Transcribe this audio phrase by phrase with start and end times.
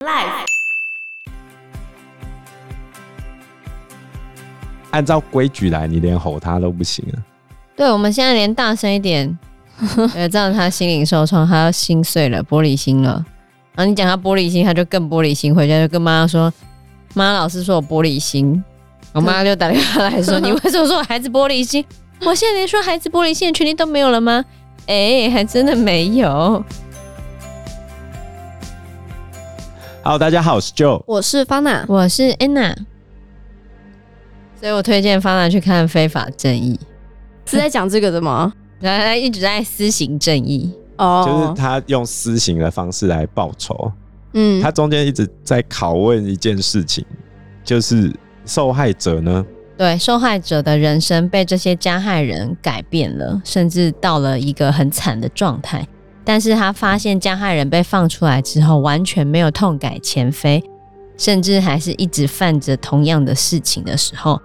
[0.00, 0.44] Life。
[4.90, 7.16] 按照规矩来，你连吼他都不行啊。
[7.76, 9.38] 对，我们现在连大声一点，
[10.14, 13.24] 呃，这样他心灵受创，他要心碎了，玻璃心了。
[13.74, 16.52] 然后你讲他玻璃心，他就更玻璃心，回家就跟妈妈说
[17.14, 18.62] ：“妈，老师说我玻璃心。”
[19.12, 21.84] 我妈就打电话来说：“你为什么说我孩子玻璃心？
[22.20, 24.44] 我现在连说孩子玻璃心的权利都没有了吗？”
[24.86, 26.62] 哎、欸，还真的没有。
[30.06, 32.76] 好，大家好，我是 Joe，我是 Fana，我是 Anna。
[34.60, 36.78] 所以我推荐 Fana 去看《非法正义》，
[37.50, 38.52] 是在讲这个的吗？
[38.82, 40.70] 他一直在私刑正义。
[40.98, 43.90] 哦，就是他用私刑的方式来报仇。
[44.34, 47.02] 嗯，他中间一直在拷问一件事情，
[47.64, 48.12] 就是
[48.44, 49.42] 受害者呢，
[49.78, 55.88] 对，受害者的人生被这些加害人改变了，甚至到了一个很惨的状态。
[56.24, 60.62] 但是他发现加害人被放出来之后，完全没有痛改前非，
[61.18, 64.40] 甚至还是一直犯着同样的事情的时候，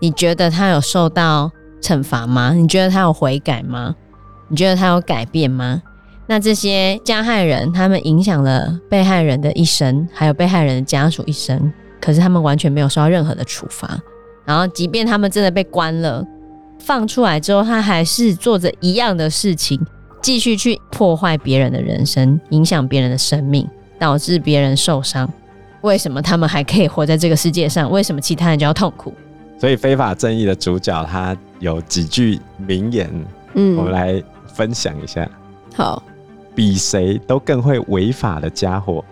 [0.00, 2.52] 你觉得他有受到惩罚吗？
[2.54, 3.94] 你觉得他有悔改吗？
[4.48, 5.82] 你觉得他有改变吗？
[6.26, 13.98] 那这些加害人，他们影响了被害人的一生，还有被害人的家属一生，可是他们完全没有受到任何的处罚。
[14.46, 16.24] 然后，即便他们真的被关了，
[16.78, 19.78] 放出来之后，他还是做着一样的事情，
[20.24, 25.30] 继续去破坏别人的人生，影响别人的生命，导致别人受伤。
[25.82, 27.90] 为什么他们还可以活在这个世界上？
[27.90, 29.12] 为什么其他人就要痛苦？
[29.58, 33.12] 所以，非法正义的主角他有几句名言，
[33.52, 35.28] 嗯，我们来分享一下。
[35.76, 36.02] 好。
[36.54, 39.04] 比谁都更会违法的家伙，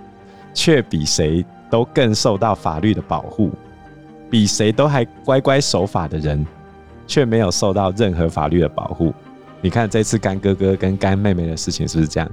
[0.55, 3.51] 却比谁都更受到法律的保护；
[4.31, 6.47] 比谁都还乖乖守法的人，
[7.07, 9.13] 却没有受到任何法律的保护。
[9.63, 12.31] 你看这次干哥哥跟干妹妹的事情是不是这样？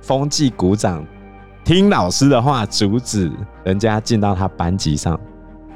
[0.00, 1.04] 风纪鼓掌
[1.64, 3.30] 听老师的话，阻止
[3.64, 5.20] 人家进到他班级上，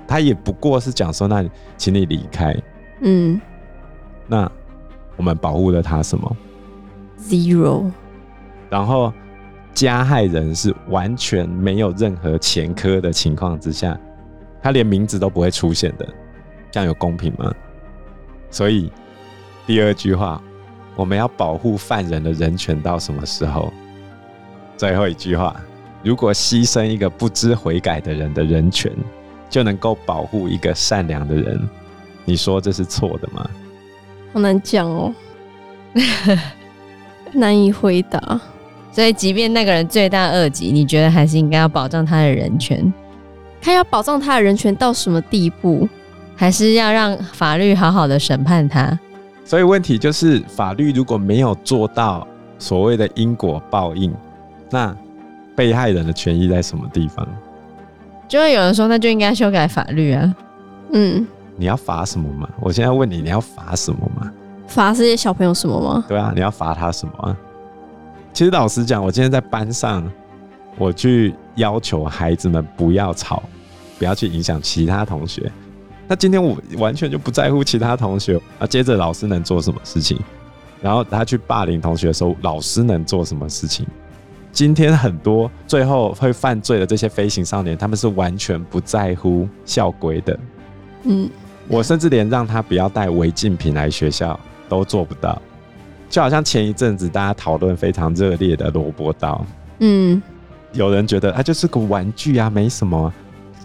[0.06, 1.44] 他也不过是讲说：“那
[1.76, 2.56] 请你离开。”
[3.02, 3.38] 嗯，
[4.28, 4.50] 那
[5.16, 6.36] 我们保护了他什么
[7.18, 7.90] ？Zero。
[8.70, 9.12] 然后
[9.74, 13.98] 加害人是完全没有任何前科的情况之下，
[14.62, 16.08] 他连名字都不会出现的，
[16.70, 17.52] 这样有公平吗？
[18.50, 18.90] 所以
[19.66, 20.42] 第二句话，
[20.96, 23.72] 我们要保护犯人的人权到什么时候？
[24.76, 25.54] 最后一句话，
[26.02, 28.92] 如果牺牲一个不知悔改的人的人权，
[29.48, 31.68] 就能够保护一个善良的人，
[32.24, 33.48] 你说这是错的吗？
[34.32, 35.14] 好难讲哦，
[37.32, 38.40] 难以回答。
[38.90, 42.92] 所以，即便那个人罪大恶极，你觉得还是应该要保障他的人权？
[43.60, 45.88] 看要保障他的人权到什么地步？
[46.34, 48.98] 还是要让法律好好的审判他？
[49.44, 52.26] 所以问题就是，法律如果没有做到
[52.58, 54.12] 所谓的因果报应，
[54.70, 54.96] 那
[55.54, 57.26] 被害人的权益在什么地方？
[58.28, 60.34] 就会有人说，那就应该修改法律啊。
[60.92, 61.26] 嗯，
[61.56, 62.48] 你要罚什么吗？
[62.60, 64.32] 我现在问你，你要罚什么吗？
[64.66, 66.04] 罚这些小朋友什么吗？
[66.08, 67.36] 对啊，你要罚他什么啊？
[68.32, 70.10] 其实老实讲，我今天在班上，
[70.78, 73.42] 我去要求孩子们不要吵，
[73.98, 75.52] 不要去影响其他同学。
[76.08, 78.66] 那今天我完全就不在乎其他同学啊。
[78.66, 80.18] 接着老师能做什么事情？
[80.80, 83.86] 然后他去霸凌同学的时候，老师能做什么事情？
[84.50, 90.38] 今天很多最后会犯罪的这些飞行少年，他们是完全不在乎校规的。
[91.04, 91.30] 嗯，
[91.68, 95.40] 我甚至连让他不要带违禁品来学校都做不到。
[96.10, 99.46] 就好像前一阵子大家讨论非常热烈的萝卜刀，
[99.78, 100.20] 嗯，
[100.72, 103.10] 有人觉得它就是个玩具啊，没什么。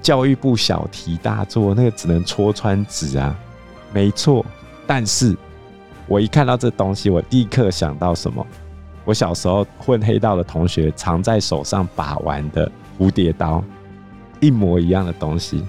[0.07, 3.37] 教育部小题大做，那个只能戳穿纸啊，
[3.91, 4.45] 没错。
[4.85, 5.35] 但是
[6.07, 8.47] 我一看到这东西，我立刻想到什么？
[9.03, 13.61] 我小时候混黑道的同学常在手上把玩的蝴蝶刀，
[14.39, 15.61] 一模一样的东西。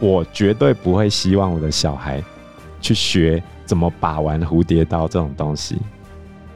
[0.00, 2.20] 我绝对不会希望我的小孩
[2.80, 5.78] 去学怎么把玩蝴蝶刀这种东西。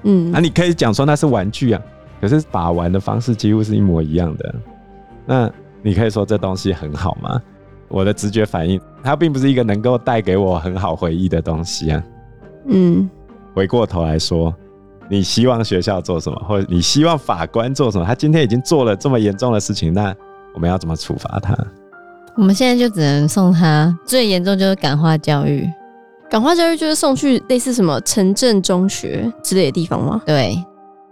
[0.03, 1.81] 嗯，啊，你可以讲说那是玩具啊，
[2.21, 4.53] 可是把玩的方式几乎是一模一样的。
[5.25, 5.49] 那
[5.83, 7.41] 你可以说这东西很好吗？
[7.89, 12.03] 我的直觉反应，它并不是一个能够带给我很好回忆的东西啊。
[12.69, 13.11] 嗯，
[13.55, 14.55] 回过头来说，
[15.11, 18.07] 你希望学校做什么，或者你希望法官做什么？
[18.07, 20.15] 他今天已经做了这么严重的事情，那
[20.55, 21.55] 我们要怎么处罚他？
[22.37, 25.69] 我们现在就只能送他，最严重就是感化教育。
[26.31, 30.23] 感化教育就是送去类似什么城镇中学之类的地方吗？
[30.25, 30.57] 对，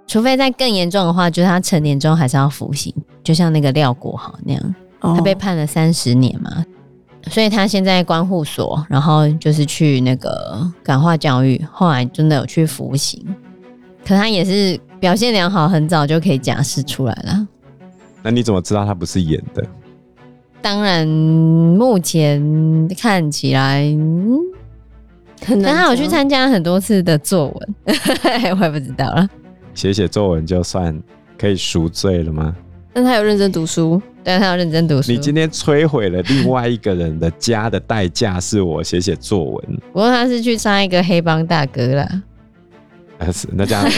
[0.07, 6.65] 除非在更严重的话，就是他成年之后还是要服刑，就像那个廖国豪那样，哦、他被判了三十年嘛，
[7.29, 13.25] 所以他现在关护所，然后就是去那个感化教育，后来真的有去服刑，
[14.07, 17.47] 可他也是表现良好，很早就可以假释出来了。
[18.23, 19.65] 那你怎么知道他不是演的？
[20.63, 24.39] 当然，目前看起来，嗯、
[25.47, 27.75] 但他有去参加很多次的作文，
[28.61, 29.27] 我也不知道了。
[29.75, 30.95] 写写作文就算
[31.39, 32.55] 可以赎罪了吗？
[32.93, 35.13] 但他有认真读书，对，他有认真读书。
[35.13, 39.65] 你今天摧毁了另外一个人的家的代价是我写写作文。
[39.93, 42.23] 不过他是去杀一个黑帮大哥啦。
[43.33, 43.91] 是，那这样为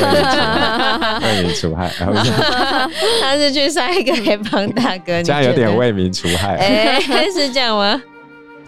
[1.42, 2.88] 民除害，为民除害。
[3.20, 6.56] 他是去杀一个黑帮大哥，这样有点为民除害。
[6.56, 8.02] 哎、欸，是这样吗？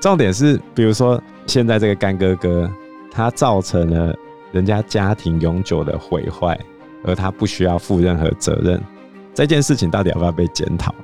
[0.00, 2.70] 重点是，比如说现在这个干哥哥，
[3.10, 4.14] 他造成了
[4.52, 6.56] 人家家庭永久的毁坏，
[7.04, 8.80] 而他不需要负任何责任。
[9.34, 10.94] 这件事情到底要不要被检讨？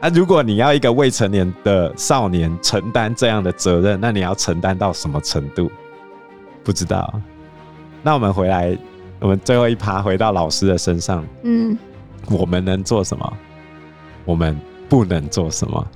[0.00, 5.70] 啊，如果你要一个未成年的少年承担这样的责任，那你要承担到什么程度？
[6.64, 7.20] 不知道。
[8.02, 8.76] 那我们回来，
[9.20, 11.26] 我们最后一趴回到老师的身上。
[11.42, 11.76] 嗯，
[12.30, 13.36] 我们能做什么？
[14.24, 14.58] 我们
[14.88, 15.86] 不能做什么？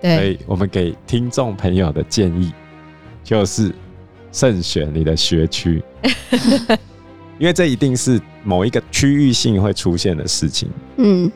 [0.00, 2.52] 对，所以我们给听众朋友的建议
[3.24, 3.74] 就是
[4.32, 5.82] 慎选你的学区。
[7.38, 10.68] 因为这一定是某一个区域性会出现的事情。
[10.96, 11.30] 嗯，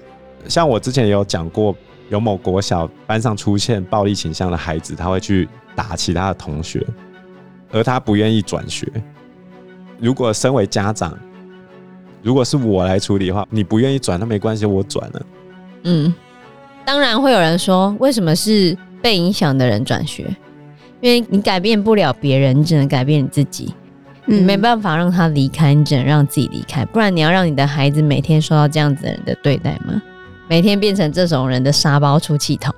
[0.49, 1.75] 像我之前有讲过，
[2.11, 6.85] 有某国小班上出现暴力倾向的孩子，他会去打其他的同学，
[7.71, 8.87] 而他不愿意转学。
[10.01, 11.17] 如果身为家长，
[12.23, 15.27] 如果是我来处理的话，你不愿意转，那没关系，我转了。
[15.85, 16.13] 嗯，
[16.85, 20.27] 当然会有人说，为什么是被影响的人转学？
[21.01, 23.73] 因为你改变不了别人，你只能改变你自己。
[24.25, 26.85] 你没办法让他离开，你只能让自己离开。
[26.87, 30.01] 不然你要让你的孩子每天受到这样子的人的对待吗？
[30.49, 32.73] 每天变成这种人的沙包出气筒。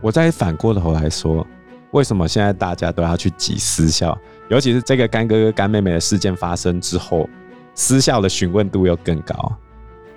[0.00, 1.46] 我再反过头来说，
[1.90, 4.16] 为什么现在大家都要去挤私校？
[4.48, 7.28] 尤其是这个干哥哥干妹妹的事件发生之后，
[7.74, 9.52] 私校的询问度又更高。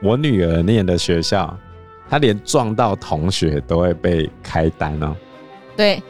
[0.03, 1.57] 我女儿念的学校，
[2.09, 5.15] 她连撞到同学都会被开单哦。
[5.75, 6.03] 对，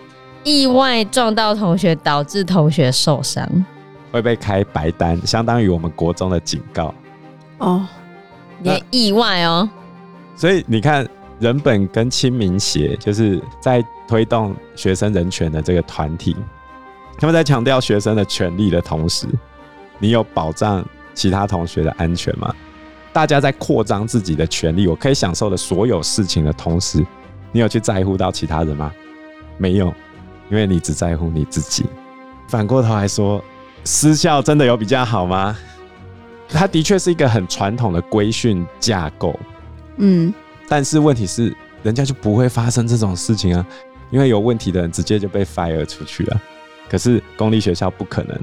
[0.43, 3.47] 意外撞到同学导致同学受伤。
[4.11, 6.93] 会被开白单，相当于我们国中的警告
[7.57, 7.85] 哦，
[8.61, 9.69] 连意外哦。
[10.35, 11.07] 所以你看，
[11.39, 16.35] 人本跟亲民协就是在推动学生人权的这个团体，
[17.17, 19.27] 他们在强调学生的权利的同时，
[19.99, 22.53] 你有保障其他同学的安全吗？
[23.11, 27.05] 大家在扩张自己的权利，我可以享受的所有事情的同时，
[27.51, 28.91] 你有去在乎到其他人吗？
[29.57, 29.87] 没有，
[30.49, 31.85] 因为你只在乎你自己。
[32.47, 33.43] 反过头来说。
[33.87, 35.57] 私校真的有比较好吗？
[36.49, 39.39] 它的确是一个很传统的规训架构，
[39.95, 40.33] 嗯，
[40.67, 43.65] 但是问题是，人家就不会发生这种事情啊，
[44.11, 46.41] 因为有问题的人直接就被 fire 出去了。
[46.89, 48.37] 可是公立学校不可能，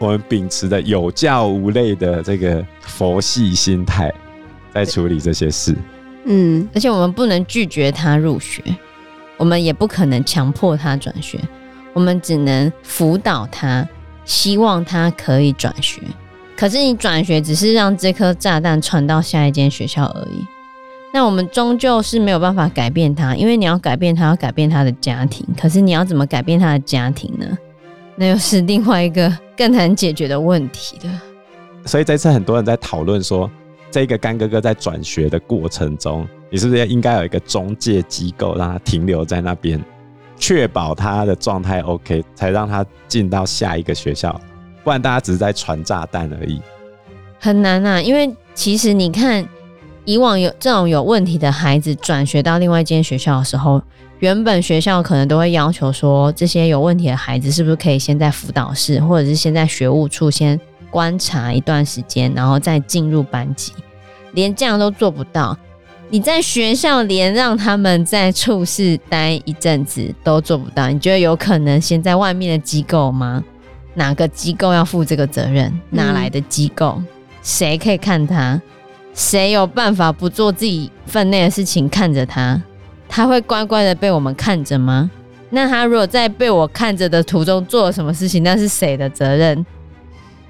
[0.00, 4.12] 我们秉持着有教无类的这个佛系心态
[4.74, 5.72] 在处理这些事，
[6.24, 8.60] 嗯，而且我们不能拒绝他入学，
[9.36, 11.38] 我们也不可能强迫他转学，
[11.92, 13.88] 我们只能辅导他。
[14.30, 16.00] 希望他可以转学，
[16.56, 20.46] 可是你转学只是让这颗炸弹传到下一间学校而已。
[21.12, 25.44] 那我们终究是没有办法改变他，因为你要改变他，要改变他的家庭。
[25.60, 27.58] 可是你要怎么改变他的家庭呢？
[28.14, 31.22] 那又是另外一个更难解决的问题了。
[31.84, 33.50] 所以这次很多人在讨论说，
[33.90, 39.84] 这个干哥哥在转学的过程中，你是不是应该有一个中介机构，让他停留在那边？
[40.40, 44.40] 确保他的状态 OK，才让他进到下一个学校，
[44.82, 46.60] 不然大家只是在传炸弹而已。
[47.38, 49.46] 很难啊，因为其实你看，
[50.06, 53.80] 以往有这种有问题的孩子转学到另外一间学校的时候，
[54.18, 60.58] 原本学校可能都会要求说，这些有问题的孩子是不是可以先在辅导室，或者是先在学务处先
[60.90, 63.72] 观察一段时间，然后再进入班级，
[64.32, 65.56] 连这样都做不到。
[66.12, 73.44] 你在学校连让他们在处室待一阵子都做不到，你觉得有可能先在外面的机构吗？
[73.94, 75.72] 哪个机构要负这个责任？
[75.90, 77.00] 哪来的机构？
[77.44, 78.60] 谁可以看他？
[79.14, 82.60] 谁有办法不做自己分内的事情看着他？
[83.08, 85.08] 他会乖乖的被我们看着吗？
[85.50, 89.64] 那他如果在被我看着的途中做了什么事情，那是谁的责任？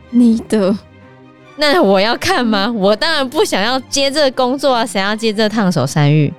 [0.09, 0.75] 你的。
[1.61, 2.73] 那我要看吗？
[2.73, 4.85] 我当然不想要接这个工作啊！
[4.85, 6.33] 谁要接这烫手山芋？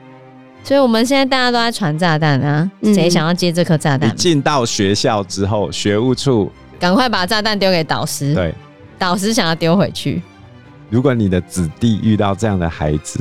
[0.63, 2.69] 所以我们现在大家都在传炸弹啊！
[2.83, 4.09] 谁想要接这颗炸弹？
[4.09, 8.33] 你进到学校之后，学务处赶快把炸弹丢给导师。
[8.33, 8.53] 对，
[8.97, 10.21] 导师想要丢回去。
[10.89, 13.19] 如果你的子弟遇到这样的孩子，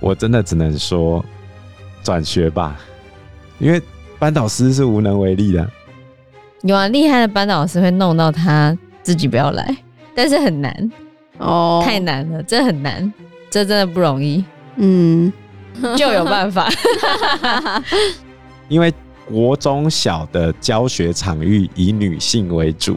[0.00, 1.24] 我真的只能说
[2.02, 2.76] 转学吧，
[3.58, 3.80] 因为
[4.18, 5.68] 班导师是无能为力的。
[6.62, 9.76] 有啊，厉害的班导师会弄到他自己不要来，
[10.14, 10.90] 但是很难。
[11.38, 13.12] 哦，太难了，这很难，
[13.50, 14.44] 这真的不容易。
[14.76, 15.32] 嗯，
[15.96, 16.68] 就有办法。
[18.68, 18.92] 因为
[19.26, 22.96] 国中小的教学场域以女性为主，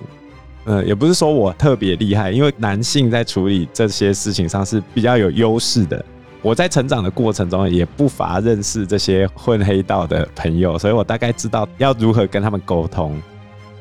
[0.65, 6.03] 呃，也不是说我特别厉害，因为男性在处理这些事情上是比较有优势的。
[6.41, 13.21] 我在成长的过程中也不乏认识这些混黑道的朋友，所以我大概知道要如何跟他们沟通。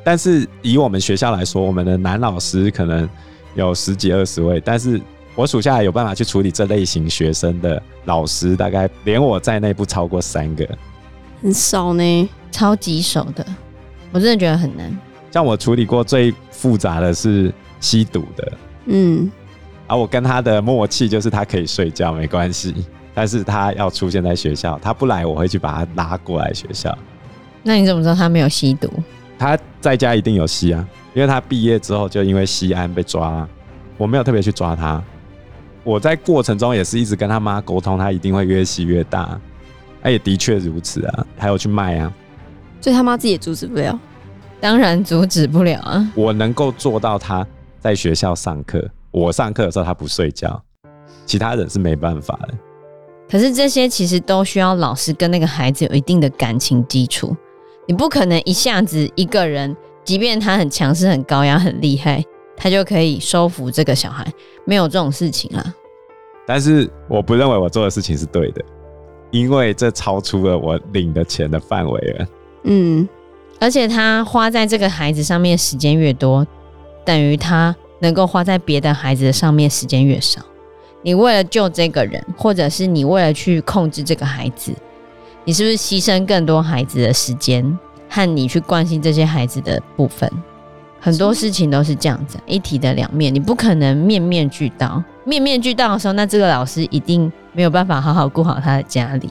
[0.04, 3.08] 但是以我们学校来说，我们的男老师可能
[3.54, 5.00] 有十几二十位，但是
[5.34, 10.68] 我属下有办法去处理这类型学生的老师，大概连我在内不超过三个，
[11.42, 13.44] 很少呢，超级少的，
[14.12, 14.96] 我真的觉得很难。
[15.30, 18.52] 像我处理过最复杂的是吸毒的，
[18.86, 19.30] 嗯。
[19.86, 22.72] 而、啊、我跟他的默契就是，他可以睡觉没关系，
[23.12, 26.96] 但是他要出现在学校，他不来，我会去把他拉过来学校。
[27.64, 28.88] 那你怎么知道他没有吸毒？
[29.40, 33.48] 他在家一定有吸啊，因为他毕业之后就因为吸安被抓了。
[33.96, 35.02] 我没有特别去抓他，
[35.82, 39.40] 我在过程中也是一直跟他妈沟通，他一定会越吸越大。
[40.02, 42.12] 他也的确如此啊，还有去卖啊，
[42.82, 43.98] 所以他妈自己也阻止不了。
[44.60, 47.46] 当然阻止不了啊，我能够做到他
[47.78, 48.86] 在学校上课。
[49.10, 50.62] 我上课的时候他不睡觉，
[51.24, 52.54] 其他人是没办法的。
[53.26, 57.34] 可是这些其实都需要老师跟那个孩子有一定的感情基础，
[57.90, 62.24] 你不可能一下子一个人，即便他很强势、很高压、很厉害，
[62.56, 64.24] 他就可以收服这个小孩，
[64.64, 65.74] 没有这种事情啦。
[66.46, 68.64] 但是我不认为我做的事情是对的，
[69.32, 72.26] 因为这超出了我领的钱的范围了。
[72.62, 73.08] 嗯，
[73.58, 76.46] 而且他花在这个孩子上面时间越多，
[77.04, 77.74] 等于他。
[78.02, 80.40] 能够花在别的孩子的上面时间越少，
[81.02, 84.72] 你为了救这个人，或者是你为了去控制这个孩子，
[85.44, 87.78] 你是不是牺牲更多孩子的时间
[88.08, 90.30] 和你去关心这些孩子的部分？
[91.00, 95.02] 很多事情都是这样子，一体的两面，你不可能面面俱到。
[95.24, 99.30] 面面俱到的时候，那这个老师一定没有办法好好顾好他的家里。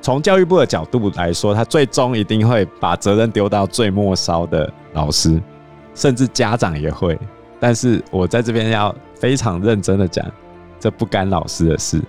[0.00, 5.38] 从教育部的角度来说，他最终一定会把责任丢到最末梢的老师，
[5.94, 7.18] 甚至家长也会。
[7.60, 10.24] 但是我在这边要非常认真的讲，
[10.78, 12.00] 这不干老师的事，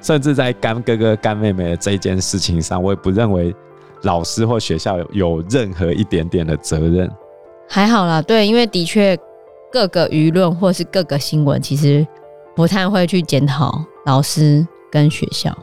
[0.00, 3.54] 甚至在干哥哥干妹妹的这一件事情上，我也不认为
[4.02, 7.10] 老师或学校有有任何一点点的责任。
[7.68, 9.18] 还好啦，对，因为的确
[9.70, 12.06] 各个舆论或是各个新闻，其实
[12.54, 15.56] 不太会去检讨老师跟学校，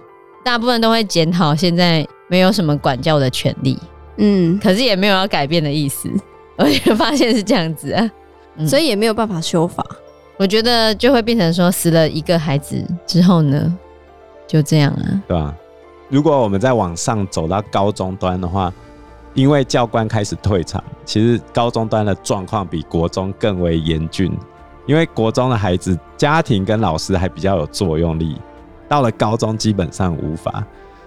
[0.44, 3.80] 大部分都会检讨现在没有什么管教的权利，
[4.18, 6.10] 嗯，可是也没有要改变的意思，
[6.58, 8.12] 而且发现是这样子啊。
[8.58, 9.86] 嗯、所以也没有办法修法，
[10.38, 13.78] 我觉得就会变成说，死了一个孩子之后呢，
[14.48, 15.54] 就这样啊，对吧？
[16.10, 18.72] 如果我们再往上走到高中端的话，
[19.34, 24.32] 因为教官开始退场，其实高中端的状况比国中更为严峻，
[24.86, 28.40] 因为国中的孩子家庭跟老师还比较有作用力，
[28.88, 30.64] 到了高中基本上无法。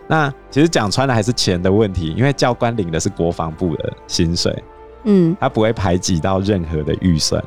[0.09, 4.65] 那其实讲穿了还是钱的问题，因为教官领的是国防部的薪水。
[5.05, 7.43] 嗯，他不会排挤到任何的预算，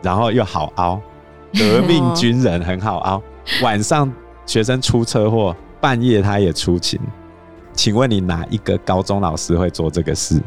[0.00, 0.98] 然后又好凹，
[1.58, 3.22] 革命军人很好凹。
[3.62, 4.10] 晚上
[4.46, 7.00] 学生出车祸，半夜他也出勤。
[7.72, 10.40] 请问你哪一个高中老师会做这个事？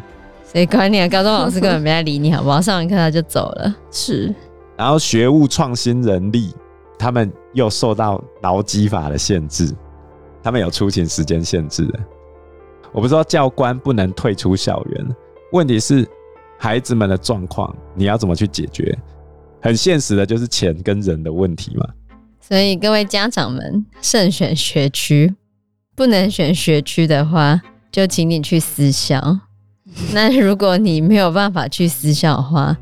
[0.45, 1.07] 谁管你啊？
[1.07, 2.61] 高中老师根本没在理你，好不好？
[2.61, 3.75] 上完课他就走了。
[3.91, 4.33] 是，
[4.75, 6.53] 然后学务创新人力，
[6.97, 9.73] 他们又受到劳基法的限制，
[10.41, 11.99] 他们有出勤时间限制的。
[12.91, 15.15] 我不知道教官不能退出校园，
[15.51, 16.07] 问题是。
[16.59, 18.97] 孩子们的状况，你要怎么去解决？
[19.61, 21.85] 很现实的，就是钱跟人的问题嘛。
[22.47, 25.35] 所以各位家长们，慎选学区。
[25.93, 27.59] 不能选学区的话，
[27.91, 29.39] 就请你去私校。
[30.13, 32.77] 那如果你没有办法去私校的话，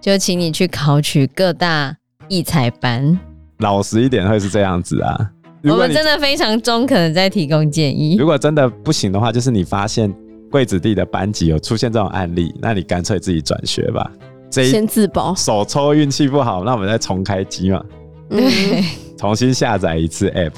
[0.00, 1.94] 就请你去考取各大
[2.28, 3.18] 艺才班。
[3.58, 5.30] 老实一点，会是这样子啊。
[5.64, 8.16] 我们真的非常中肯的在提供建议。
[8.16, 10.10] 如果真的不行的话，就是你发现。
[10.50, 14.10] 贵子弟的班级有出现这种案例，那你干脆自己转学吧。
[14.50, 17.80] 这一先自保，手抽运气不好，那我们再重开机嘛。
[18.28, 18.84] 对，
[19.20, 20.54] 重新下载一次 App，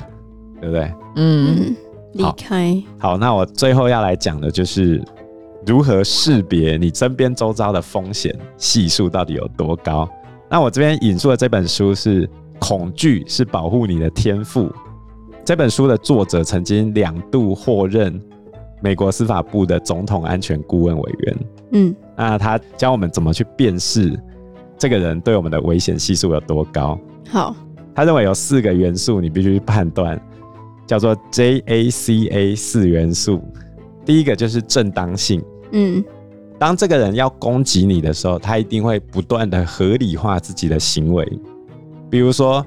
[0.61, 0.93] 对不对？
[1.17, 1.75] 嗯，
[2.13, 2.81] 离开。
[2.97, 5.03] 好，那我最后要来讲的就是
[5.67, 10.09] 如何识别你身边周遭的风险系数到底有多高。
[10.49, 12.25] 那我这边引述的这本书是
[12.61, 14.69] 《恐惧是保护你的天赋》，
[15.45, 18.23] 这本书的作者曾经两度获任。
[18.81, 21.37] 美国司法部的总统安全顾问委员，
[21.71, 24.17] 嗯，那他教我们怎么去辨识
[24.77, 26.99] 这个人对我们的危险系数有多高。
[27.29, 27.55] 好，
[27.95, 30.21] 他认为有四个元素你必须去判断，
[30.87, 33.43] 叫做 JACA 四元素。
[34.05, 36.03] 第一个就是正当性，嗯，
[36.59, 41.39] 当这个人要攻击你的时候，他一定会不断的合理化自己的行为。
[42.11, 42.65] 比如说，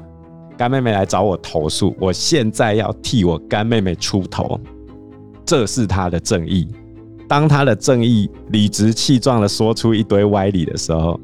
[0.58, 4.60] 干妹妹来找我投诉，我现在要替我干妹妹出头，
[5.46, 6.68] 这是他的正义。
[7.28, 11.20] 当他的正义理直气壮的说出一堆歪理的时候，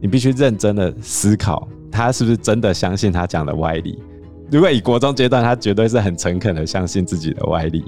[0.00, 4.02] 你必须认真的思考，他是不是真的相信他讲的歪理？
[4.50, 7.84] 如果以国中阶段，他绝对是很诚恳的相信自己的歪理，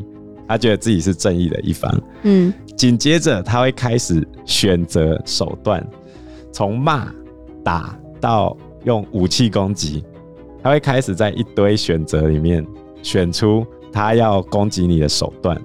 [0.46, 2.02] 他觉得自己是正义的一方。
[2.22, 5.84] 嗯，紧接着他会开始选择手段，
[6.52, 7.12] 从骂、
[7.64, 10.04] 打到用武器攻击，
[10.62, 12.64] 他会开始在一堆选择里面
[13.02, 15.60] 选出他要攻击你的手段。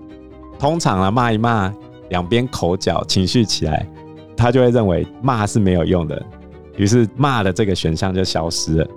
[0.57, 1.71] 通常啊，骂一骂。
[2.09, 3.87] 两边口角情绪起来，
[4.35, 6.25] 他就会认为骂是没有用的，
[6.79, 8.87] 于是骂的这个选项就消失了。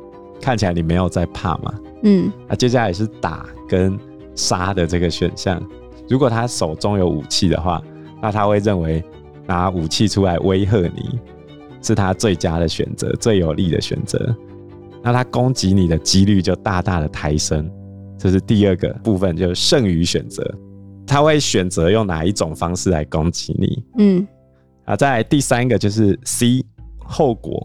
[0.40, 1.74] 看起来你没有在怕嘛？
[2.04, 3.98] 嗯，那接下来是打跟
[4.34, 5.62] 杀的这个选项。
[6.08, 7.82] 如果他手中有武器的话，
[8.20, 9.04] 那他会认为
[9.46, 11.18] 拿武器出来威吓你
[11.80, 14.34] 是他最佳的选择，最有利的选择。
[15.02, 17.70] 那他攻击你的几率就大大的抬升。
[18.18, 20.44] 这是第二个部分，就是剩余选择。
[21.06, 23.84] 他会选择用哪一种方式来攻击你？
[23.98, 24.26] 嗯，
[24.84, 26.64] 啊，再来第三个就是 C
[27.12, 27.64] 后果，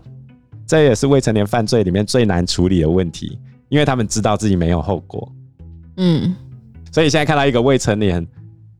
[0.68, 3.40] 这也是未成年犯罪里面最难处理的问题，
[3.70, 5.32] 因为他们知道自己没有后果。
[5.96, 6.36] 嗯，
[6.92, 8.28] 所以现在看到一个未成年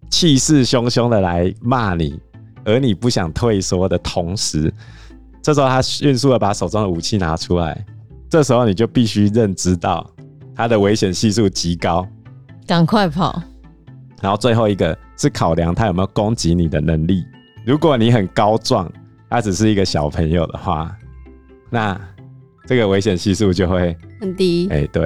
[0.10, 2.20] 气势汹汹的来骂你，
[2.66, 4.72] 而你不想退缩的同时，
[5.42, 7.86] 这时候他迅速的把手中的武器拿出来，
[8.30, 10.06] 这时候你就必须认知到
[10.54, 12.06] 他的危险系数极高，
[12.68, 13.42] 赶快跑。
[14.22, 17.24] 然后最后一个是考量他有没有攻击你的能力。
[17.66, 18.92] 如果你很高壮，
[19.30, 20.96] 他只是一个小朋友的话，
[21.70, 22.00] 那
[22.66, 24.68] 这个危险系数就会很低。
[24.70, 25.04] 哎，对。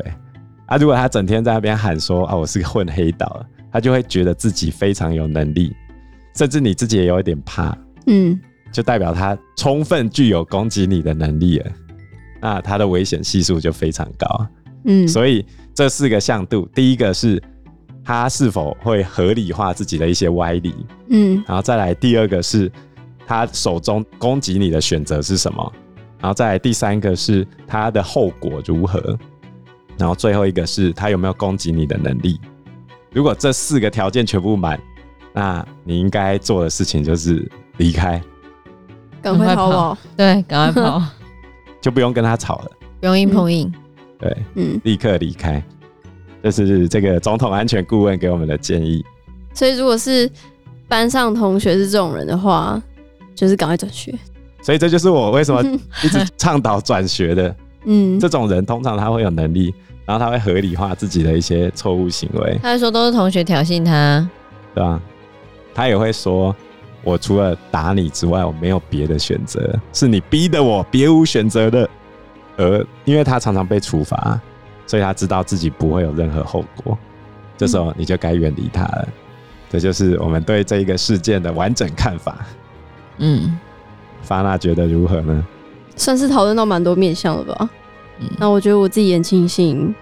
[0.66, 5.76] 啊，如果他整天在那边喊说啊，我是个混黑道，他就会觉得自己非常有能力，
[6.36, 7.78] 甚至你自己也有一点怕。
[8.08, 8.40] 嗯，
[8.72, 11.72] 就代表他充分具有攻击你的能力了。
[12.42, 14.48] 那他的危险系数就非常高。
[14.86, 17.42] 嗯，所以这四个向度，第一个是。
[18.04, 20.74] 他是否会合理化自己的一些歪理？
[21.10, 22.70] 嗯，然后再来第二个是，
[23.32, 25.74] 他手中攻击你的选择是什么？
[26.20, 29.18] 然后再来第三个是他的后果如何？
[29.98, 32.38] 然后最后一个是他有没有攻击你的能力？
[33.14, 34.78] 如果这四个条件全部满，
[35.32, 38.22] 那你应该做的事情就是离开，
[39.22, 39.98] 赶快逃跑。
[40.18, 41.02] 对，赶快跑，
[41.80, 43.74] 就不用跟他吵了，不用硬碰硬。
[44.20, 45.64] 对，嗯，立刻离开。
[46.44, 49.02] 这是这个总统安全顾问给我们的建议。
[49.54, 50.30] 所以，如果是
[50.90, 52.82] 班上同学是这种人的话，
[53.36, 54.14] 就是赶快转学。
[54.62, 55.62] 所以，这就是我为什么
[56.04, 57.56] 一直倡导转学的。
[57.86, 59.74] 嗯，这种人通常他会有能力，
[60.06, 62.60] 然后他会合理化自己的一些错误行为。
[62.62, 64.30] 他会说都是同学挑衅他，
[64.76, 65.02] 对吧？
[65.74, 66.56] 他也会说，
[67.04, 71.90] 我除了打你之外，我没有别的选择，是你逼的我，别无选择的。
[72.58, 74.40] 而因为他常常被处罚。
[74.88, 76.98] 所以他知道自己不会有任何后果，
[77.56, 79.06] 这时候你就该远离他了。
[79.08, 79.14] 嗯。
[79.70, 82.46] 这就是我们对这一个事件的完整看法。
[83.22, 83.58] 嗯，
[84.22, 85.44] 法娜觉得如何呢？
[85.96, 87.70] 算是讨论到蛮多面向了吧。
[88.20, 88.28] 嗯。
[88.38, 89.94] 那我觉得我自己也庆幸，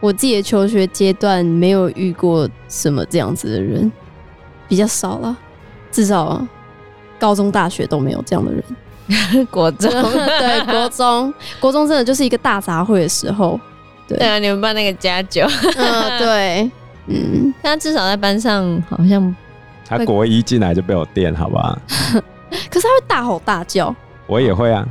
[0.00, 3.90] 我自己的求学阶段没有遇过什么这样子的人，
[4.68, 5.36] 比较少了，
[5.90, 6.44] 至少
[7.18, 8.64] 高中、大学都没有这样的人。
[9.50, 13.60] 国中 对国中，国中真的就是一个大杂烩的时候。
[14.08, 15.44] 对，对啊，你们班那个加九，
[15.76, 16.70] 嗯，对，
[17.08, 19.34] 嗯， 他至少在班上好像，
[19.86, 21.78] 他国一进来就被我电，好不好？
[22.70, 23.94] 可是他会大吼大叫，
[24.26, 24.86] 我也会啊，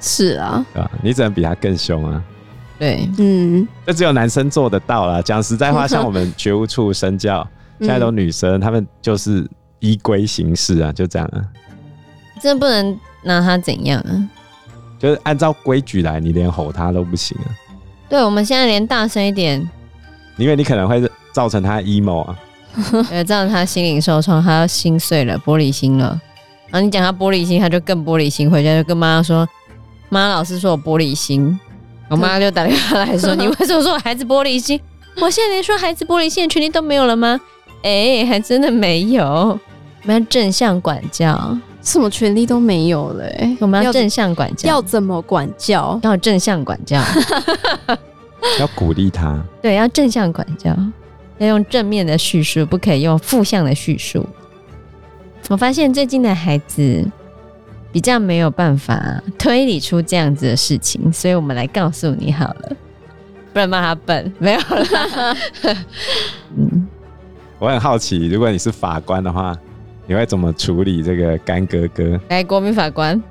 [0.00, 0.90] 是啊，啊？
[1.02, 2.22] 你只能比他更凶啊，
[2.78, 5.20] 对，嗯，这只有男生做得到啦。
[5.22, 7.46] 讲实在话，像我们学务处身教，
[7.80, 9.46] 现在都女生，他们就是
[9.78, 11.44] 依规行事啊，就这样啊，
[12.40, 14.28] 真的不能拿他怎样啊，
[14.98, 17.48] 就是按照规矩来，你连吼他都不行啊。
[18.08, 19.68] 对，我们现在连大声一点，
[20.36, 22.38] 因为你可能会造成他 emo 啊，
[23.10, 26.20] 呃，造成他心灵受创，他要心碎了，玻璃心了。
[26.70, 29.48] 然后你讲他玻璃心，他就更玻璃心，回家就跟妈妈说
[30.08, 31.58] ：“妈，老师说我玻璃心。”
[32.08, 34.80] 我妈就打电话来说：“你为什么说我孩子玻璃心？
[35.20, 37.40] 我现在连说孩子玻璃心的权利都没有了吗？”
[37.82, 39.24] 哎，还真的没有。
[39.24, 39.58] 我
[40.04, 41.58] 们要正向管教。
[41.82, 45.98] 什么权利都没有了，欸，我们要正向管教，要怎么管教？
[46.02, 47.00] 要正向管教，
[48.60, 49.42] 要鼓励他。
[49.62, 50.76] 对，要正向管教，
[51.38, 54.26] 要用正面的叙述，不可以用负向的叙述。
[55.48, 57.04] 我发现最近的孩子
[57.90, 62.76] 比较没有办法推理出这样子的事情，所以我们来告诉你好了，
[63.52, 65.36] 不然骂他笨， 没有啦。
[66.56, 66.86] 嗯，
[67.58, 69.56] 我很好奇，如果你是法官的话。
[70.06, 72.20] 你会怎么处理这个干哥哥？
[72.26, 73.22] 哎，国民法官，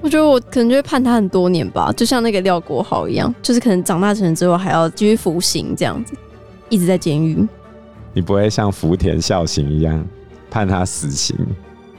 [0.00, 6.14] 我觉得我可能就会判他很多年吧，就像那个廖国豪一样，就是可能长大成人之后还要继续服刑这样子，
[6.68, 7.44] 一直在监狱。
[8.12, 10.06] 你不会像福田孝行一样
[10.50, 11.36] 判他死刑？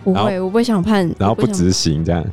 [0.03, 2.25] 不会，我不会想判，然后不执行这样。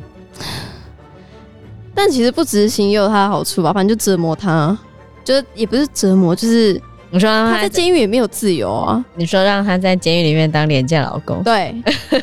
[1.94, 4.76] 但其实不执行也有他的好处吧，反正就折磨他，
[5.24, 9.05] 就是也不是折磨，就是你说他在监狱也没有自由啊。
[9.14, 11.74] 你说让他在监狱里面当廉价劳工，对，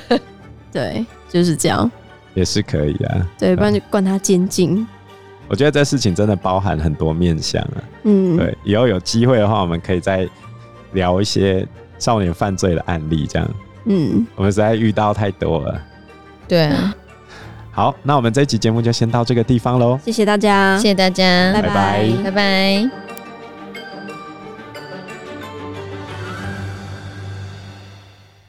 [0.72, 1.92] 对，就是这样。
[2.36, 4.88] 也是可以啊，对，不然就关他监禁。
[5.48, 7.84] 我觉得这事情真的包含很多面向啊。
[8.04, 10.28] 嗯，对，以后有机会的话，我们可以再
[10.94, 11.68] 聊一些
[12.00, 13.48] 少年犯罪的案例，这样。
[13.86, 15.82] 嗯，我们实在遇到太多了。
[16.48, 16.94] 对啊，
[17.72, 20.00] 好，那我们这一集节目就先到这个地方喽。
[20.04, 22.24] 谢谢大家，谢谢大家，拜拜，拜拜。
[22.24, 23.03] 拜拜。